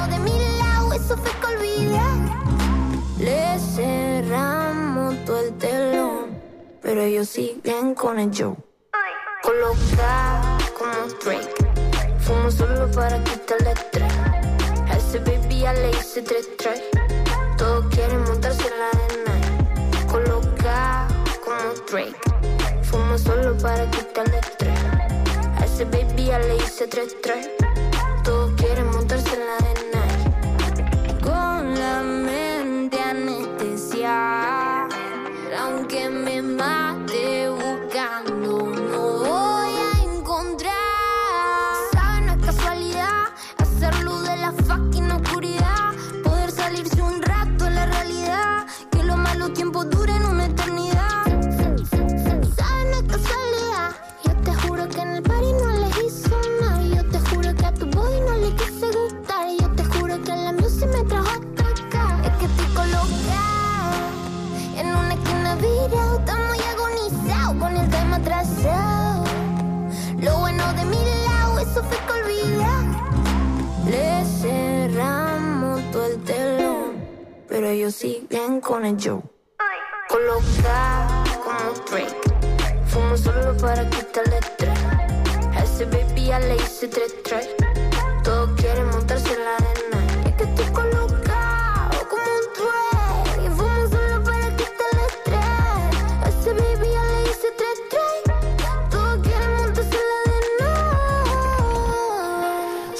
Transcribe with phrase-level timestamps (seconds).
[0.00, 2.00] bueno de mi lado, eso fue que olvidé.
[3.18, 6.40] Le cerramos todo el telón,
[6.82, 8.56] pero ellos siguen con el show.
[9.42, 11.54] Coloca como Drake,
[12.18, 14.12] fumo solo para quitarle estrés.
[14.88, 16.82] A ese baby ya le hice tres tres.
[17.56, 20.06] Todos quieren montarse en la arena.
[20.10, 21.08] Coloca
[21.44, 22.16] como Drake,
[22.82, 24.78] fumo solo para quitarle estrés.
[25.58, 27.48] A ese baby ya le hice tres tres.
[77.80, 79.22] Ellos siguen con el show.
[80.06, 82.14] Coloca como Drake,
[82.86, 84.78] fumo solo para quitarle estrés.
[85.56, 87.69] A ese baby ya le hice tres tres.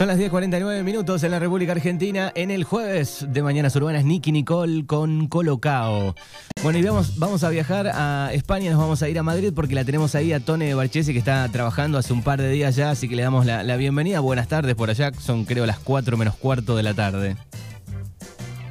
[0.00, 2.32] Son las 10.49 minutos en la República Argentina.
[2.34, 6.14] En el jueves de Mañanas Urbanas, Nicky Nicole con Colocao.
[6.62, 9.74] Bueno, y vamos, vamos a viajar a España, nos vamos a ir a Madrid porque
[9.74, 12.88] la tenemos ahí a Tone Barchesi que está trabajando hace un par de días ya,
[12.88, 14.20] así que le damos la, la bienvenida.
[14.20, 17.36] Buenas tardes por allá, son creo las 4 menos cuarto de la tarde.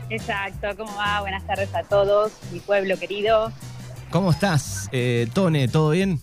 [0.09, 1.22] Exacto, ¿cómo va?
[1.22, 3.52] Buenas tardes a todos, mi pueblo querido.
[4.09, 5.67] ¿Cómo estás, eh, Tone?
[5.67, 6.19] ¿Todo bien?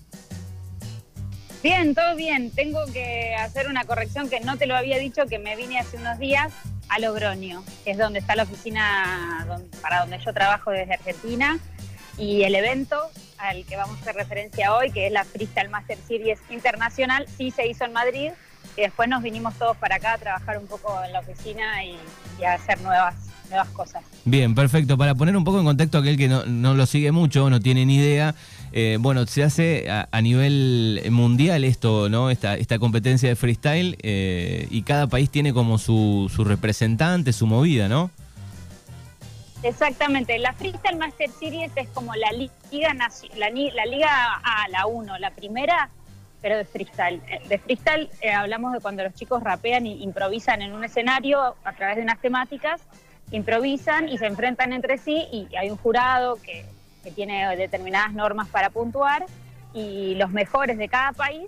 [1.62, 2.50] Bien, todo bien.
[2.50, 5.96] Tengo que hacer una corrección que no te lo había dicho, que me vine hace
[5.96, 6.52] unos días
[6.88, 9.46] a Logroño, que es donde está la oficina
[9.80, 11.58] para donde yo trabajo desde Argentina.
[12.18, 15.98] Y el evento al que vamos a hacer referencia hoy, que es la Freestyle Master
[16.06, 18.32] Series Internacional, sí se hizo en Madrid.
[18.76, 21.98] Y después nos vinimos todos para acá a trabajar un poco en la oficina y
[22.44, 23.14] a hacer nuevas,
[23.48, 24.02] nuevas cosas.
[24.24, 24.96] Bien, perfecto.
[24.98, 27.60] Para poner un poco en contexto a aquel que no, no lo sigue mucho, no
[27.60, 28.34] tiene ni idea,
[28.72, 32.30] eh, bueno, se hace a, a nivel mundial esto, ¿no?
[32.30, 37.46] Esta, esta competencia de freestyle eh, y cada país tiene como su, su representante, su
[37.46, 38.10] movida, ¿no?
[39.62, 45.18] Exactamente, la Freestyle Master Series es como la liga la, la liga A, la 1,
[45.18, 45.88] la primera,
[46.42, 47.20] pero de freestyle.
[47.28, 51.56] Eh, De freestyle eh, hablamos de cuando los chicos rapean y improvisan en un escenario
[51.64, 52.82] a través de unas temáticas,
[53.30, 56.64] improvisan y se enfrentan entre sí y hay un jurado que,
[57.02, 59.26] que tiene determinadas normas para puntuar
[59.74, 61.46] y los mejores de cada país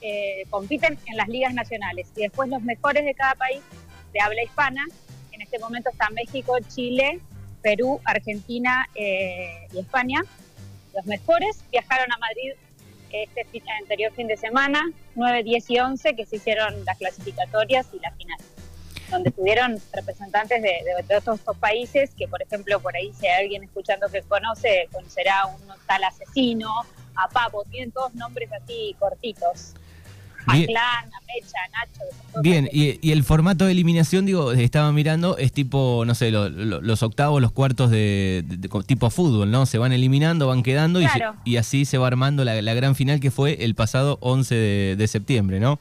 [0.00, 3.62] eh, compiten en las ligas nacionales y después los mejores de cada país
[4.12, 4.84] de habla hispana
[5.32, 7.20] en este momento está México, Chile,
[7.62, 10.22] Perú, Argentina eh, y España.
[10.94, 12.52] Los mejores viajaron a Madrid
[13.10, 17.98] este anterior fin de semana, 9, 10 y 11, que se hicieron las clasificatorias y
[18.00, 18.38] la final,
[19.14, 23.26] donde estuvieron representantes de, de- de todos estos países, que por ejemplo, por ahí si
[23.26, 26.70] hay alguien escuchando que conoce, conocerá a un tal asesino,
[27.16, 29.74] a Papo, tienen todos nombres así cortitos.
[30.46, 30.66] A Bien.
[30.66, 32.42] Clan, a Mecha, Nacho.
[32.42, 36.50] Bien, y, y el formato de eliminación, digo, estaba mirando, es tipo, no sé, lo-
[36.50, 39.64] lo- los octavos, los cuartos de, de- de- tipo fútbol, ¿no?
[39.64, 41.36] Se van eliminando, van quedando y, se- Claro.
[41.46, 44.96] y así se va armando la, la gran final que fue el pasado 11 de,
[44.96, 45.78] de septiembre, ¿no?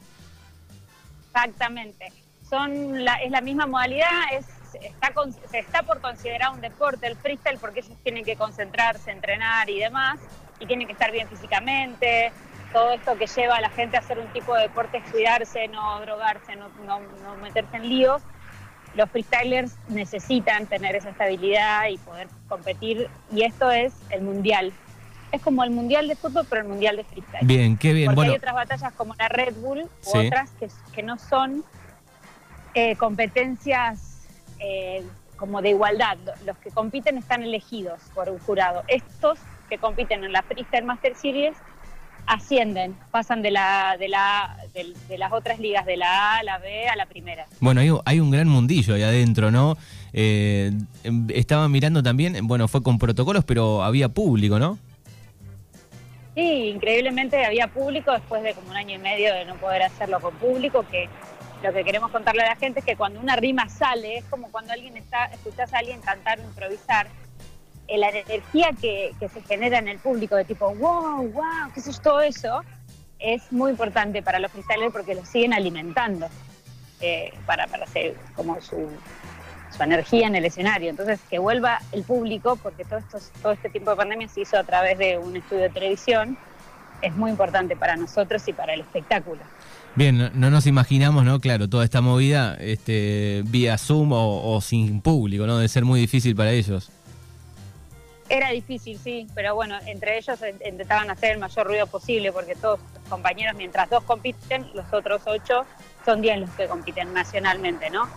[1.33, 2.13] Exactamente.
[2.58, 4.46] Son la, es la misma modalidad, es,
[4.80, 9.09] está con- se está por considerar un deporte el freestyle porque ellos tienen que concentrarse,
[9.09, 10.19] entrenar y demás,
[10.59, 12.31] y tienen que estar bien físicamente.
[12.72, 15.68] Todo esto que lleva a la gente a hacer un tipo de deporte es cuidarse,
[15.69, 18.22] no drogarse, no, no- no meterse en líos.
[18.94, 24.72] Los freestylers necesitan tener esa estabilidad y poder competir, y esto es el mundial.
[25.32, 27.47] Es como el mundial de fútbol, pero el mundial de freestyle.
[27.47, 28.06] Bien, qué bien.
[28.06, 30.28] Porque Bueno, hay otras batallas como la Red Bull u Sí.
[30.28, 31.64] otras que, que no son
[32.75, 34.25] eh, competencias
[34.59, 35.03] eh,
[35.37, 36.17] como de igualdad.
[36.46, 38.84] Los que compiten están elegidos por un jurado.
[38.87, 39.40] Estos
[39.70, 41.55] que compiten en la Freestyle Master Series
[42.25, 46.58] ascienden, pasan de la de la de, las otras ligas de la A a la
[46.58, 47.46] B a la primera.
[47.59, 49.75] bueno hay, un- hay un gran mundillo ahí adentro, ¿no?
[50.14, 50.72] Eh,
[51.03, 54.78] em, estaba mirando también, bueno, fue con protocolos, pero había público, ¿no?
[56.35, 60.20] Sí, increíblemente había público después de como un año y medio de no poder hacerlo
[60.20, 61.08] con público, que
[61.63, 64.51] lo que queremos contarle a la gente es que cuando una rima sale, es como
[64.51, 67.07] cuando alguien está, escuchás a alguien cantar o improvisar,
[67.87, 71.79] eh, la energía que, que, se genera en el público, de tipo, wow, wow, qué
[71.79, 72.61] es todo eso,
[73.17, 76.27] es muy importante para los freestylers porque los siguen alimentando
[76.99, 78.89] eh, para, para hacer como su,
[79.75, 80.89] su energía en el escenario.
[80.89, 84.57] Entonces, que vuelva el público, porque todo, esto, todo este tiempo de pandemia se hizo
[84.57, 86.37] a través de un estudio de televisión,
[87.01, 89.41] es muy importante para nosotros y para el espectáculo.
[89.95, 91.40] Bien, no, nos imaginamos, ¿no?
[91.40, 95.57] Claro, toda esta movida este, vía Zoom o, sin público, ¿no?
[95.57, 96.90] Debe ser muy difícil para ellos.
[98.28, 102.79] Era difícil, sí, pero bueno, entre ellos intentaban hacer el mayor ruido posible porque todos
[102.79, 105.66] los compañeros, mientras dos compiten, los otros ocho
[106.03, 108.07] son diez los que compiten nacionalmente, ¿no?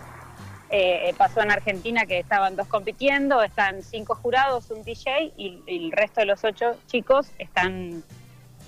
[0.69, 5.91] Eh, pasó en Argentina que estaban dos compitiendo, están cinco jurados, un DJ y, el
[5.91, 8.03] resto de los ocho chicos están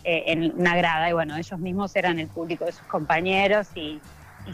[0.04, 4.01] eh, en una grada y bueno, ellos mismos eran el público de sus compañeros y,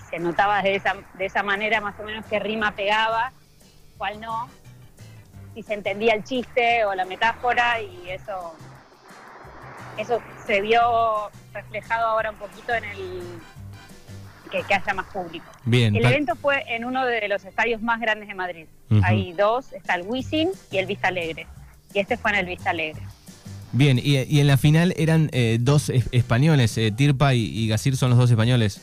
[0.10, 3.32] se notaba de esa, de esa manera más o menos qué rima pegaba,
[3.98, 4.50] cuál no,
[5.54, 8.54] si se entendía el chiste o la metáfora y eso,
[9.98, 13.24] eso se vio reflejado ahora un poquito en el
[14.52, 15.46] que, haya más público.
[15.64, 18.68] Bien, el evento fue en uno de los estadios más grandes de Madrid.
[19.04, 21.48] Hay dos, está el Wisin y el Vista Alegre.
[21.94, 23.02] Y este fue en el Vista Alegre.
[23.76, 28.10] Bien, y, en la final eran eh, dos españoles, eh, Tirpa y, y Gasir son
[28.10, 28.82] los dos españoles.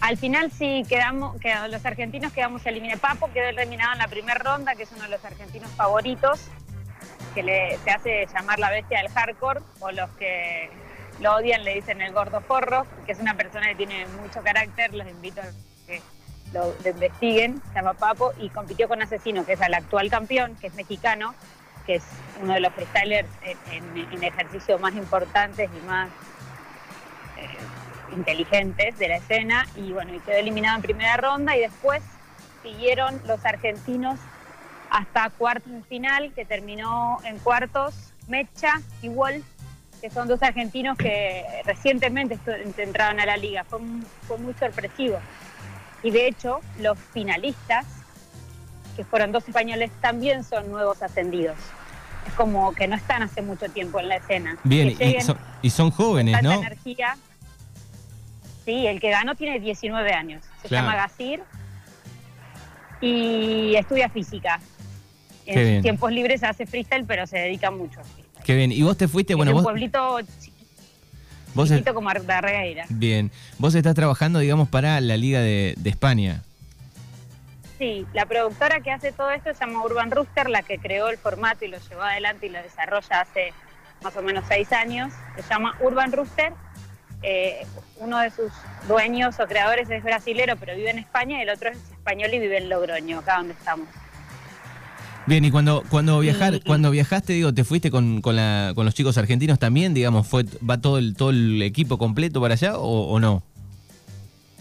[0.00, 1.36] Al final sí quedamos,
[1.70, 3.00] los argentinos quedamos eliminados.
[3.00, 6.40] Papo quedó eliminado en la primera ronda, que es uno de los argentinos favoritos,
[7.34, 10.70] que le, se hace llamar la bestia del hardcore, o los que
[11.20, 14.92] lo odian le dicen el gordo forro, que es una persona que tiene mucho carácter,
[14.92, 15.44] los invito a
[15.86, 16.02] que
[16.52, 20.66] lo, investiguen, se llama Papo, y compitió con Asesino, que es el actual campeón, que
[20.66, 21.34] es mexicano,
[21.88, 22.04] que es
[22.42, 23.30] uno de los freestylers
[23.72, 26.10] en, ejercicios más importantes y más
[27.38, 32.02] eh, inteligentes de la escena, y bueno, y quedó eliminado en primera ronda, y después
[32.62, 34.20] siguieron los argentinos
[34.90, 39.46] hasta cuartos de final, que terminó en cuartos Mecha y Wolf,
[40.02, 42.38] que son dos argentinos que recientemente
[42.76, 43.64] entraron a la liga.
[43.64, 45.18] Fue muy sorpresivo.
[46.02, 47.86] Y de hecho, los finalistas,
[48.94, 51.56] que fueron dos españoles, también son nuevos ascendidos.
[52.28, 54.56] Es como que no están hace mucho tiempo en la escena.
[54.64, 54.96] Bien,
[55.62, 56.52] y son, jóvenes, ¿no?
[56.52, 57.16] energía.
[58.64, 60.42] Sí, el que ganó tiene 19 años.
[60.62, 61.40] Se llama Gasir
[63.00, 64.60] y estudia física.
[65.46, 68.04] En tiempos libres hace freestyle, pero se dedica mucho a
[68.44, 68.72] Qué bien.
[68.72, 69.34] ¿Y vos te fuiste?
[69.34, 70.20] bueno, un pueblito
[71.64, 72.84] chiquito, como Regueira.
[72.88, 73.30] Bien.
[73.58, 76.42] Vos estás trabajando, digamos, para la Liga de, España.
[77.78, 81.16] Sí, la productora que hace todo esto se llama Urban Rooster, la que creó el
[81.16, 83.52] formato y lo llevó adelante y lo desarrolla hace
[84.02, 85.12] más o menos seis años.
[85.36, 86.52] Se llama Urban Rooster.
[87.22, 87.66] Eh,
[87.98, 88.52] uno de sus
[88.86, 92.38] dueños o creadores es brasilero, pero vive en España, y el otro es español y
[92.38, 93.88] vive en Logroño, acá donde estamos.
[95.26, 98.94] Bien, y cuando, cuando, viajar, cuando viajaste, digo, ¿te fuiste con, con, la, con los
[98.94, 99.92] chicos argentinos también?
[99.92, 103.42] Digamos, fue ¿va todo el, todo el equipo completo para allá o, no?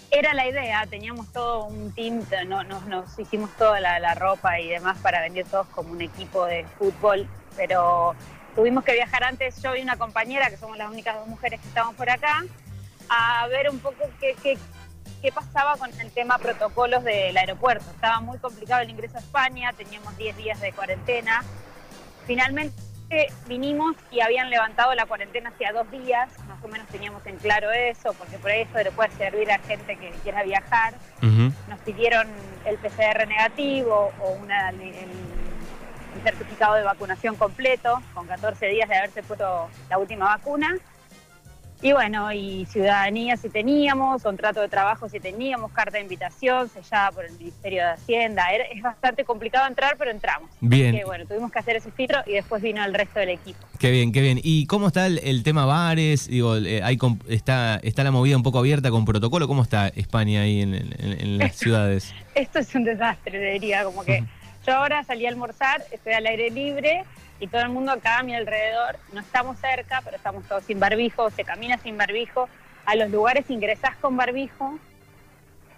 [0.09, 4.69] Era la idea, teníamos todo un team, no, nos, nos hicimos toda la, ropa y
[4.69, 7.27] demás para venir todos como un equipo de fútbol,
[7.57, 8.15] pero
[8.55, 11.67] tuvimos que viajar antes, yo y una compañera, que somos las únicas dos mujeres que
[11.67, 12.45] estamos por acá,
[13.09, 14.57] a ver un poco qué, qué,
[15.21, 17.85] qué pasaba con el tema protocolos del aeropuerto.
[17.91, 21.43] Estaba muy complicado el ingreso a España, teníamos 10 días de cuarentena.
[22.25, 22.86] Finalmente
[23.47, 27.71] vinimos y habían levantado la cuarentena hacia dos días, más o menos teníamos en claro
[27.71, 30.93] eso, porque por eso le puede servir a gente que quiera viajar.
[31.21, 32.27] Nos pidieron
[32.65, 38.95] el PCR negativo o una, el, el certificado de vacunación completo, con 14 días de
[38.97, 40.75] haberse puesto la última vacuna.
[41.81, 47.11] Y bueno, y ciudadanía si teníamos, contrato de trabajo si teníamos, carta de invitación sellada
[47.11, 48.45] por el Ministerio de Hacienda.
[48.71, 50.49] es bastante complicado entrar, pero entramos.
[50.59, 50.95] Bien.
[50.95, 53.59] que bueno, tuvimos que hacer ese filtro y después vino el resto del equipo.
[53.79, 54.39] Qué bien, qué bien.
[54.41, 56.27] ¿Y cómo está el, tema bares?
[56.27, 59.47] Digo, eh, hay, está, está la movida un poco abierta con protocolo.
[59.47, 62.13] ¿Cómo está España ahí en, las ciudades?
[62.33, 64.23] Esto es un desastre, diría, como que
[64.67, 67.05] yo ahora salí a almorzar, estoy al aire libre
[67.39, 70.79] y todo el mundo acá a mi alrededor, no estamos cerca, pero estamos todos sin
[70.79, 72.49] barbijo, se camina sin barbijo,
[72.85, 74.77] a los lugares ingresás con barbijo,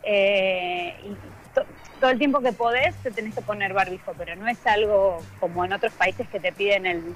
[0.03, 4.65] eh, y todo el tiempo que podés te tenés que poner barbijo, pero no es
[4.65, 7.15] algo como en otros países que te piden el,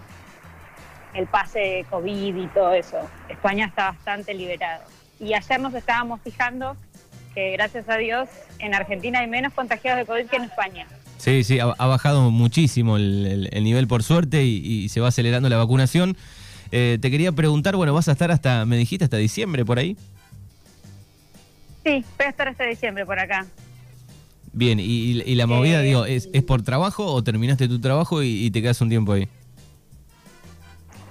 [1.13, 2.99] el pase COVID y todo eso.
[3.29, 4.83] España está bastante liberado.
[5.19, 6.75] Y ayer nos estábamos fijando
[7.33, 10.87] que gracias a Dios en Argentina hay menos contagiados de COVID que en España.
[11.23, 16.17] Sí, sí, ha, bajado muchísimo el, nivel por suerte y, se va acelerando la vacunación.
[16.69, 19.95] Eh, te quería preguntar, bueno, vas a estar hasta, me dijiste, hasta diciembre por ahí.
[21.85, 23.45] Sí, voy a estar hasta diciembre por acá.
[24.51, 28.21] Bien, y, y la movida, Eh, digo, ¿es, ¿es por trabajo o terminaste tu trabajo
[28.21, 29.29] y, y te quedas un tiempo ahí?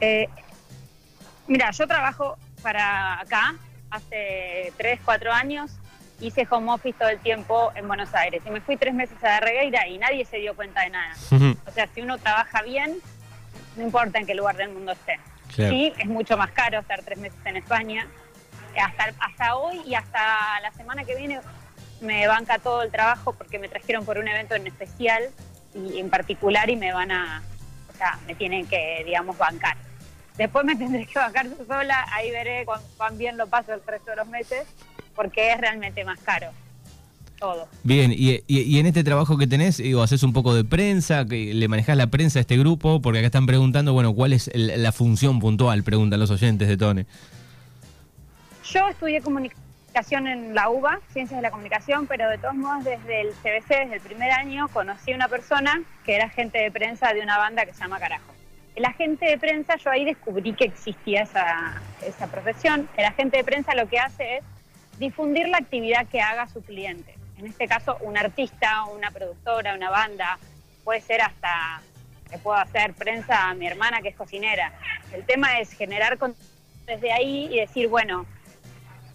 [0.02, 0.28] Eh,
[1.48, 3.54] mira, yo trabajo para acá
[3.88, 5.70] hace 3, 4 años.
[6.22, 8.42] Hice home office todo el tiempo en Buenos Aires.
[8.46, 11.14] Y me fui tres meses a Regueira y nadie se dio cuenta de nada.
[11.66, 12.98] O sea, si uno trabaja bien,
[13.76, 15.18] no importa en qué lugar del mundo esté.
[15.54, 15.70] Claro.
[15.72, 18.06] Sí, es mucho más caro estar tres meses en España.
[18.80, 21.40] Hasta, hasta hoy y hasta la semana que viene
[22.00, 25.30] me banca todo el trabajo porque me trajeron por un evento en especial
[25.74, 27.42] y en particular y me van a,
[27.92, 29.76] o sea, me tienen que, digamos, bancar.
[30.36, 32.64] Después me tendré que bancar sola, ahí veré
[32.96, 34.66] cuán bien lo paso el resto de los meses,
[35.14, 36.48] porque es realmente más caro
[37.38, 37.66] todo.
[37.82, 41.24] Bien, y, y- y en este trabajo que tenés, digo, haces un poco de prensa,
[41.26, 44.46] que le manejás la prensa a este grupo, porque acá están preguntando, bueno, ¿cuál es
[44.54, 45.82] el- la función puntual?
[45.82, 47.04] Preguntan los oyentes de Tone.
[48.72, 53.22] Yo estudié comunicación en la UBA, Ciencias de la Comunicación, pero de todos modos desde
[53.22, 57.12] el CBC, desde el primer año, conocí a una persona que era agente de prensa
[57.12, 58.32] de una banda que se llama Carajo.
[58.76, 62.88] El agente de prensa, yo ahí descubrí que existía esa, esa profesión.
[62.96, 64.44] El agente de prensa lo que hace es
[64.98, 67.14] difundir la actividad que haga su cliente.
[67.38, 70.38] En este caso, un artista, una productora, una banda,
[70.84, 71.82] puede ser hasta
[72.30, 74.72] que puedo hacer prensa a mi hermana que es cocinera.
[75.12, 76.18] El tema es generar
[76.86, 78.26] desde ahí y decir, bueno,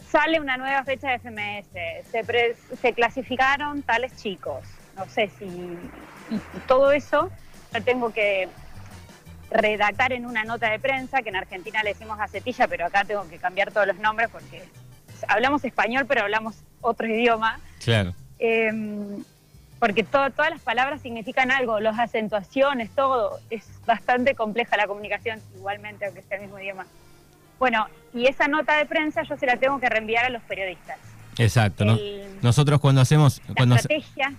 [0.09, 1.67] sale una nueva fecha de FMS,
[2.11, 4.63] se, pre- se clasificaron tales chicos,
[4.95, 5.45] no sé si...
[5.45, 7.31] Y todo eso
[7.73, 8.49] lo tengo que
[9.49, 13.27] redactar en una nota de prensa, que en Argentina le decimos gacetilla, pero acá tengo
[13.29, 14.63] que cambiar todos los nombres porque
[15.27, 17.59] hablamos español, pero hablamos otro idioma.
[17.83, 18.13] Claro.
[18.39, 18.71] Eh,
[19.79, 23.39] porque to- todas las palabras significan algo, las acentuaciones, todo.
[23.49, 26.85] Es bastante compleja la comunicación, igualmente, aunque sea el mismo idioma.
[27.59, 30.97] Bueno, y esa nota de prensa yo se la tengo que reenviar a los periodistas.
[31.37, 31.93] Exacto, ¿no?
[31.93, 34.33] El- Nosotros cuando hacemos, La cuando, estrategia,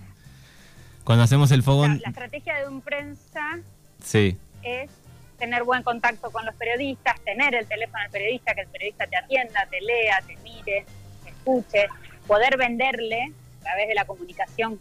[1.05, 3.59] cuando hacemos el la, fogón, la estrategia de un prensa
[4.03, 4.89] sí, es
[5.39, 9.17] tener buen contacto con los periodistas, tener el teléfono del periodista, que el periodista te
[9.17, 10.85] atienda, te lea, te mire,
[11.23, 11.87] te escuche,
[12.27, 14.79] poder venderle a través de la comunicación,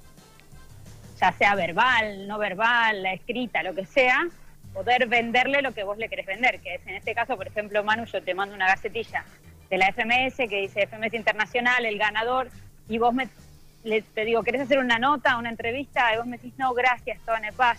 [1.20, 4.26] ya sea verbal, no verbal, la escrita, lo que sea,
[4.74, 7.82] poder venderle lo que vos le querés vender, que es en este caso, por ejemplo,
[7.82, 9.24] Manu, yo te mando una gacetilla
[9.70, 12.50] de la FMS que dice FMS Internacional, el ganador,
[12.88, 13.28] y vos me
[13.84, 16.12] le- te digo, ¿querés hacer una nota, una entrevista?
[16.12, 17.78] Y vos me decís, no, gracias, Tone Paz.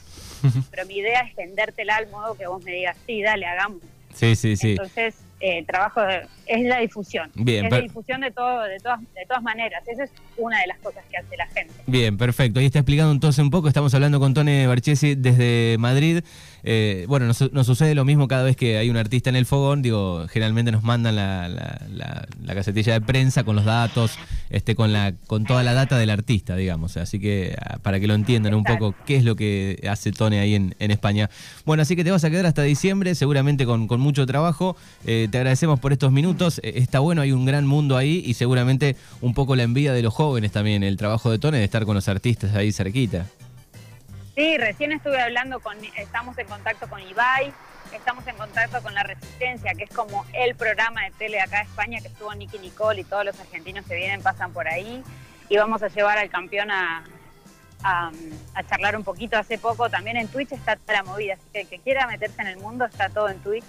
[0.72, 3.82] Pero mi idea es vendértela al modo que vos me digas, sí, dale, hagamos.
[4.14, 4.72] sí, sí, sí.
[4.72, 7.32] Entonces, eh, el trabajo de- es la difusión.
[7.36, 9.82] Bien, es la difusión de todo, de todas, de todas maneras.
[9.88, 11.74] Esa es una de las cosas que hace la gente.
[11.88, 12.60] Bien, perfecto.
[12.60, 13.68] Ahí está explicando entonces un poco.
[13.70, 16.24] Estamos hablando con Tone Barchesi desde Madrid.
[16.64, 19.46] Eh, bueno, nos, nos sucede lo mismo cada vez que hay un artista en el
[19.46, 19.82] fogón.
[19.82, 24.14] Digo, generalmente nos mandan la, la, la- la casetilla de prensa con los datos,
[24.50, 26.98] este, con la, con toda la data del artista, digamos.
[26.98, 30.40] Así que ah, para que lo entiendan un poco qué es lo que hace Tone
[30.40, 31.30] ahí en, en España.
[31.66, 34.76] Bueno, así que te vas a quedar hasta diciembre, seguramente con, con mucho trabajo.
[35.06, 36.60] Eh, te agradecemos por estos minutos.
[36.64, 40.02] Eh, está bueno, hay un gran mundo ahí y seguramente un poco la envidia de
[40.02, 43.26] los jóvenes también, el trabajo de Tone de estar con los artistas ahí cerquita.
[44.40, 47.52] Sí, recién estuve hablando con, estamos en contacto con Ibai,
[47.94, 51.64] estamos en contacto con La Resistencia, que es como el programa de tele acá de
[51.64, 55.04] España, que estuvo Nicky Nicole y todos los argentinos que vienen pasan por ahí.
[55.50, 57.04] Y vamos a llevar al campeón a,
[57.84, 58.12] a,
[58.54, 59.38] a charlar un poquito.
[59.38, 62.42] Hace poco también en Twitch está toda la movida, así que el que quiera meterse
[62.42, 63.66] en el mundo está todo en Twitch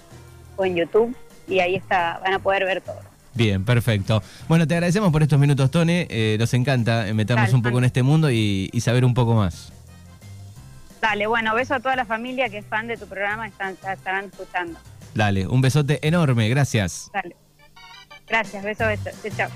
[0.54, 1.16] o en YouTube
[1.48, 3.00] y ahí está, van a poder ver todo.
[3.34, 4.22] Bien, perfecto.
[4.46, 6.06] Bueno, te agradecemos por estos minutos, Tone.
[6.08, 9.72] Eh, nos encanta meternos un poco en este mundo y, y saber un poco más.
[11.00, 13.94] Dale, bueno, beso a toda la familia que es fan de tu programa, están, ya
[13.94, 14.78] estarán escuchando.
[15.14, 17.10] Dale, un besote enorme, gracias.
[17.12, 17.36] Dale.
[18.28, 19.10] Gracias, beso, beso.
[19.36, 19.50] Chao.